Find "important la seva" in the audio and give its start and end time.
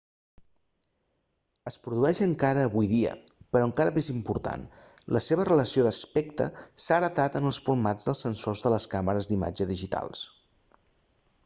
4.15-5.47